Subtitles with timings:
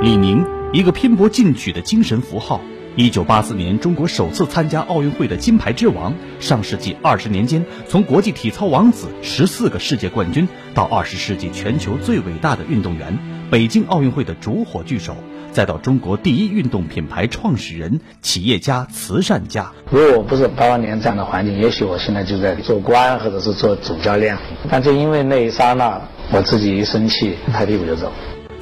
[0.00, 2.60] 李宁，一个拼搏进取的精神符号。
[2.94, 6.14] 一九八四年，中国首次参加奥运会的金牌之王。
[6.38, 13.18] 上世纪二十年间，从国际体操王子、十四个世界冠军，到二十世纪全球最伟大的运动员，
[13.50, 15.16] 北京奥运会的烛火炬手，
[15.50, 19.72] 再到中国第一运动品牌创始人、企业家、慈善家。
[19.90, 24.38] 如果我不是八八年这样的环境，也许我现在就在做官，或者是做主教练。
[24.70, 26.00] 但就因为那一刹那，
[26.32, 28.12] 我自己一生气，拍屁股就走。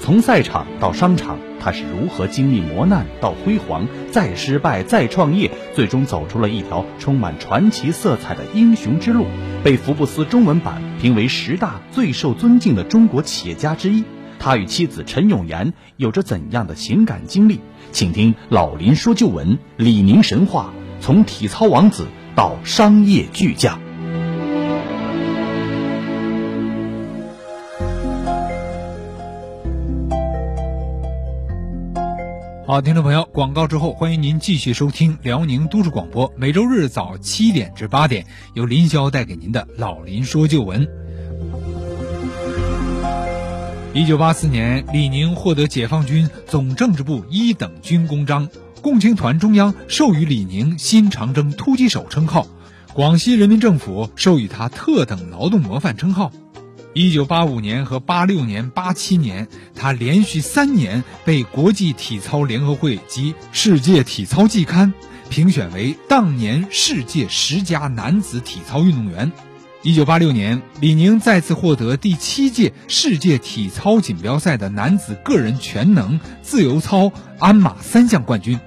[0.06, 9.26] 从赛场到商场，他是如何经历磨难到辉煌，再失败再创业，最终走出了一条充满传奇色彩的英雄之路，
[9.64, 14.04] 被福布斯中文版评为十大最受尊敬的中国企业家之一。
[14.38, 17.58] 他与妻子陈永妍有着怎样的情感经历？
[17.90, 23.80] 请听老林说旧闻：李宁神话，从体操王子到商业巨匠。
[32.66, 40.84] 好，听众朋友，广告之后，欢迎您继续收听辽宁都市广播，每周日早七点至八点，由林霄带给您的《老林说旧闻》。
[43.94, 48.48] 一九八四年，李宁获得解放军总政治部一等军功章，
[48.82, 52.48] 共青团中央授予李宁“新长征突击手”称号，
[52.92, 56.32] 广西人民政府授予他特等劳动模范称号。
[56.96, 64.94] 一九八五年和八六年、八七年，他连续三年被国际体操联合会及世界体操季刊
[65.28, 69.30] 评选为当年世界十佳男子体操运动员。
[69.82, 78.58] 一九八六年，李宁再次获得第七届世界体操锦标赛的男子个人全能、自由操、鞍马三项冠军。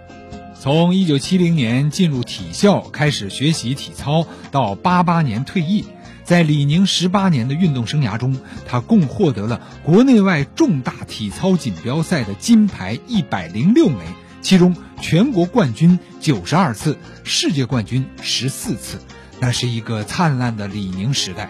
[0.54, 5.86] 从一九七零年进入体校开始学习体操，到八八年退役。
[6.30, 13.96] 在李宁十八年的运动生涯中，他共获得了国内外重大体操锦标赛的金牌一百零六枚，
[14.40, 19.00] 其中全国冠军九十二次，世界冠军十四次。
[19.40, 21.50] 那是一个灿烂的李宁时代。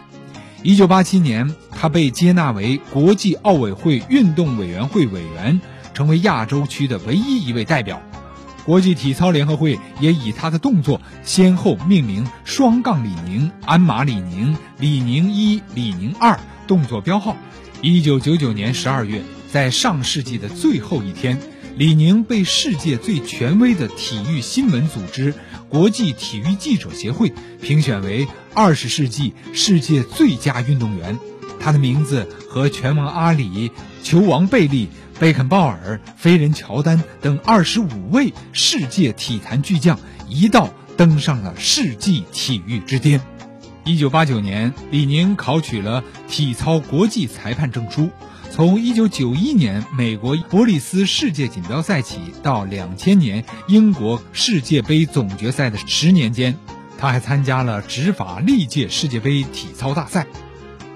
[0.63, 5.59] 一九八七年，他被接纳为国际奥委会运动委员会委员，
[5.93, 8.01] 成为亚洲区的唯一一位代表。
[8.69, 17.35] 国际体操联合会也以他的动作先后命名双杠李宁、鞍马李宁、李宁一、李宁二动作标号。
[17.81, 21.39] 一九九九年十二月，在上世纪的最后一天，
[21.77, 25.33] 李宁被世界最权威的体育新闻组织——
[25.67, 31.17] 国际体育记者协会评选为二十世纪世界最佳运动员。
[31.59, 33.71] 他的名字和拳王阿里、
[34.03, 34.89] 球王贝利。
[35.19, 39.99] 贝肯鲍尔、飞人乔丹等二十五位世界体坛巨匠
[40.29, 43.19] 一道登上了世纪体育之巅。
[43.83, 48.09] 一九八九年，李宁考取了体操国际裁判证书。
[48.49, 56.57] 从一九九一年美国伯利斯世界锦标赛起，到两千年英国世界杯总决赛的十年间，
[56.97, 60.27] 他还参加了执法历届世界杯体操大赛。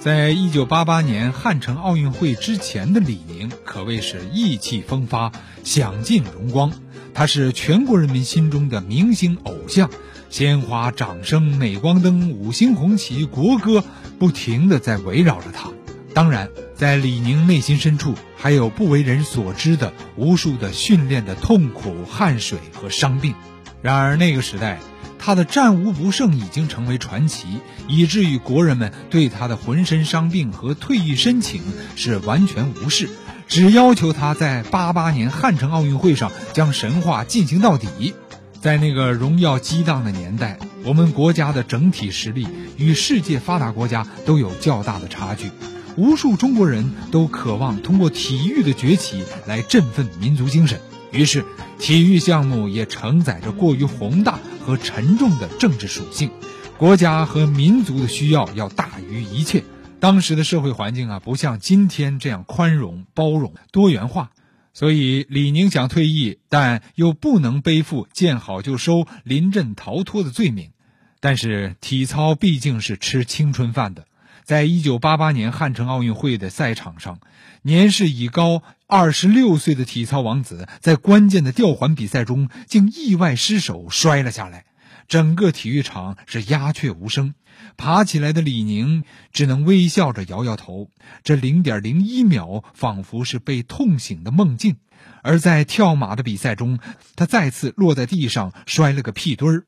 [0.04, 5.32] 在一九八八年汉城奥运会之前的李宁可谓是意气风发、
[5.64, 6.74] 享尽荣光，
[7.14, 9.90] 他是全国人民心中的明星偶像，
[10.30, 13.82] 鲜花、掌声、镁光灯、五星红旗、国歌，
[14.20, 15.70] 不停地在围绕着他。
[16.14, 23.36] 当然，在李宁内心深处，还有不为人所知的无数的训练的痛苦、汗水和伤病。
[23.82, 24.80] 然而那个时代。
[25.26, 27.48] 他的战无不胜已经成为传奇，
[27.88, 31.62] 以至于国人们对他的浑身伤病和退役申请
[31.96, 33.08] 是完全无视，
[33.48, 38.14] 只要求他在八八年汉城奥运会上将神话进行到底。
[38.60, 42.46] 在那个荣耀激荡的年代，我们国家的整体实力
[42.76, 45.52] 与世界发达国家都有较大的差距，
[45.96, 50.82] 无数中国人都渴望通过体育的崛起来振奋民族精神。
[51.12, 51.46] 于是，
[51.80, 56.32] 体育项目也承载着过于宏大和沉重的政治属性，
[56.78, 59.64] 国家和民族的需要要大于一切。
[60.00, 64.32] 当时的社会环境啊，不像今天这样宽容、包容、多元化，
[64.74, 70.72] 所以李宁想退役，但又不能背负见好就收、临阵逃脱的罪名。
[71.20, 74.06] 但是体操毕竟是吃青春饭的。
[74.44, 77.20] 在一九八八年汉城奥运会的赛场上，
[77.62, 84.66] 年事已高、二十六岁的体操王子在关键的吊环比赛中竟意外失手摔了下来，
[85.08, 87.36] 整个体育场是鸦雀无声。
[87.78, 90.90] 爬起来的李宁只能微笑着摇摇头，
[91.24, 94.78] 这零点零一秒仿佛是被痛醒的梦境。
[95.22, 96.80] 而在跳马的比赛中，
[97.16, 99.64] 他再次落在地上摔了个屁墩儿，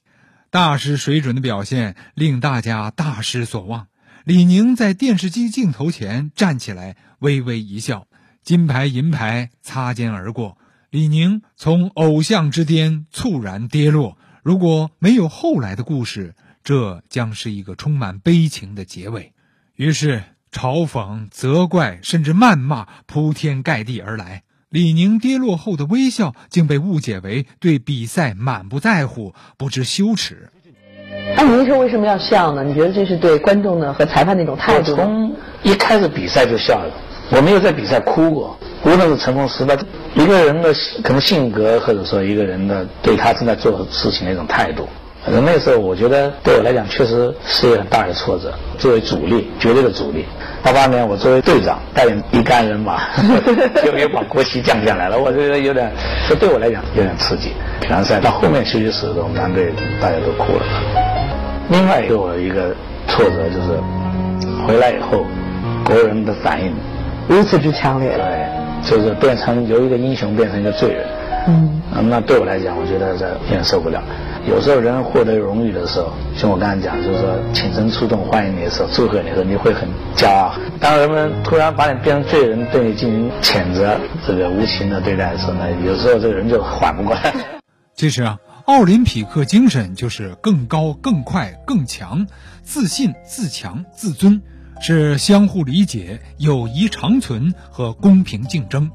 [0.49, 3.87] 大师水准的表现令大家大失所望。
[4.25, 8.07] 李宁在电视机镜头前站起来，微微一笑，
[8.41, 10.57] 金牌银牌擦肩而过，
[10.89, 14.17] 李宁从偶像之巅猝然跌落。
[14.41, 16.33] 如果没有后来的故事，
[16.63, 19.33] 这将是一个充满悲情的结尾。
[19.75, 24.41] 于是，嘲讽、责怪，甚至谩骂铺天盖地而来。
[24.69, 30.51] 李宁跌落后的微笑，竟被误解为对比赛满不在乎、不知羞耻。
[31.35, 32.63] 那您那时候为什么要笑呢？
[32.63, 34.95] 你觉得这是对观众的和裁判的一种态度？
[34.95, 35.33] 从
[35.63, 36.91] 一开始比赛就笑了，
[37.31, 38.57] 我没有在比赛哭过。
[38.83, 39.75] 无论是成功失败，
[40.13, 40.73] 一个人的
[41.03, 44.87] 可能性格，或者说一个人的对他正在做事情的一种态度。
[45.27, 48.53] 那时候，我觉得对我来讲，确实是一个很大的挫折。
[48.77, 50.23] 作为主力，绝对的主力。
[50.61, 53.01] 八八年，我作为队长，带领一干人马，
[53.83, 55.17] 就 又把国旗降下来了。
[55.17, 55.91] 我觉得有点，
[56.29, 57.53] 这对我来讲有点刺激。
[57.81, 61.04] 比赛到后面休息室，我们团队大家都哭了。
[61.69, 62.75] 另外，给我一个
[63.07, 63.79] 挫折就是，
[64.67, 65.25] 回来以后，
[65.83, 66.73] 国人的反应
[67.27, 68.15] 如此之强烈。
[68.15, 71.05] 对，就是变成由一个英雄变成一个罪人。
[71.47, 74.01] 嗯，那对我来讲，我觉得这有点受不了。
[74.47, 80.53] 有时候人获得荣誉的时候，像我刚才讲，就是说请神出动欢迎你的时候，祝贺你的时候，你会很骄傲。
[80.79, 83.97] 当人们突然把你变成罪人，对你进行谴责、
[84.27, 87.33] 这个无情的对待的时候呢，有时候这个人就缓不过来。
[87.95, 92.25] 其实啊，奥林匹克精神就是更高、更快、更强，
[92.63, 94.41] 自信、自强、自尊，
[94.81, 98.89] 是相互理解、友谊长存和公平竞争。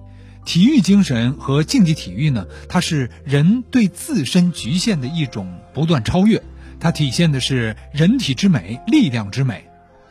[0.44, 6.43] 体育精神和竞技体育呢，它是人对自身局限的一种不断超越，
[6.81, 9.64] 它体现的是人体之美、力量之美。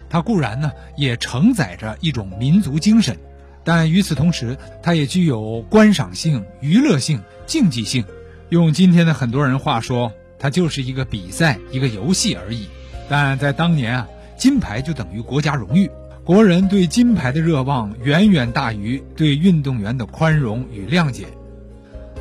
[0.09, 3.19] 它固然呢也承载着一种民族精神，
[3.65, 8.05] 但与此同时，它也具有观赏性、娱乐性、竞技性。
[8.49, 12.67] 用今天的很多人话说，它就是一个比赛、一个游戏而已。
[13.07, 14.07] 但在当年啊，
[14.39, 15.89] 金牌就等于国家荣誉。
[16.23, 21.27] 国人对金牌的热望远远大于对运动员的宽容与谅解。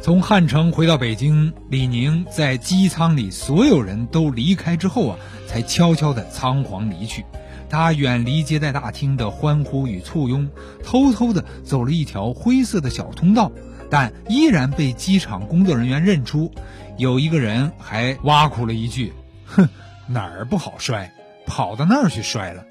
[0.02, 7.24] 从汉城回到北京，李宁在机舱里所有人都离开之后啊，才悄悄地仓皇离去。
[7.70, 10.48] 他远离接待大厅的欢呼与簇拥，
[10.84, 13.50] 偷偷地走了一条灰色的小通道，
[13.90, 16.52] 但依然被机场工作人员认出。
[16.96, 19.12] 有一个人还挖苦了一句
[19.46, 19.68] ：“哼，
[20.06, 21.12] 哪儿不好摔，
[21.46, 22.64] 跑到那儿去摔了，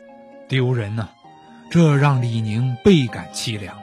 [0.48, 1.10] 丢人呐！”
[1.72, 3.78] 这让李宁倍感凄凉。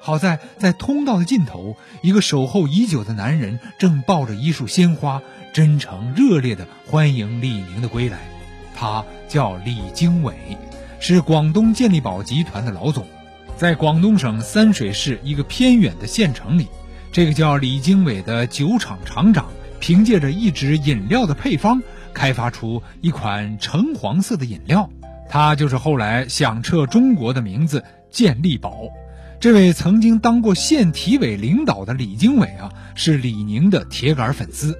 [0.00, 5.20] 好在在通道的尽头，一个守候已久的男人正抱着一束鲜花，
[5.52, 8.18] 真诚热烈地欢迎李宁的归来。
[8.74, 10.34] 他叫李经纬，
[11.00, 13.06] 是广东健力宝集团的老总。
[13.60, 16.66] 在广东省三水市一个偏远的县城里，
[17.12, 21.82] 这个叫李经纬的酒厂厂长，凭借着一纸饮料的配方，
[22.14, 24.88] 开发出一款橙黄色的饮料。
[25.28, 28.80] 他就是后来响彻中国的名字健力宝。
[29.40, 34.78] 这位曾经当过县体委领导的李经纬啊，是李宁的铁杆粉丝。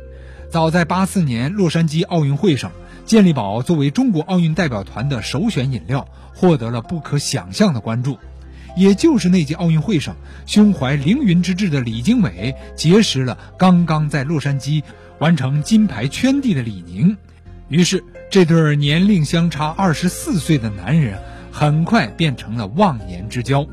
[0.50, 2.72] 早在八四年洛杉矶奥运会上，
[3.04, 8.16] 健力宝作为中国奥运代表团的首选饮料，获得了不可想象的关注。
[8.76, 14.82] 也就是那届奥运会上，胸怀凌云之志的李经纬结识了刚刚在洛杉矶
[15.18, 17.16] 完成金牌圈地的李宁。
[17.68, 21.18] 于是，这对年龄相差二十四岁的男人
[21.52, 23.66] 很快变成了忘年之交。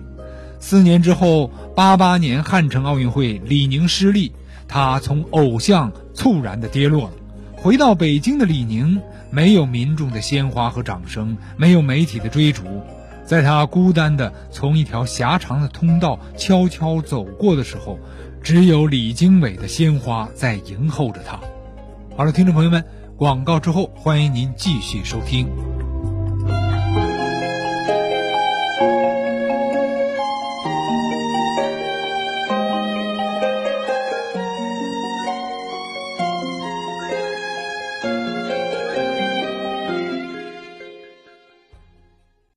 [0.59, 4.31] 四年之后，八八年汉城奥运会，李宁失利，
[4.67, 7.13] 他从偶像猝然的跌落了。
[7.55, 9.01] 回到北京的李宁，
[9.31, 12.63] 没有民众的鲜花和掌声，没有媒体的追逐，
[13.27, 17.99] 在他孤单的从一条狭长的通道悄悄走过的时候，
[18.41, 21.37] 只有李经纬的鲜花在迎候着他。
[22.15, 22.83] 好了，听众朋友们。
[23.17, 25.76] 广告之后，欢迎您继续收听。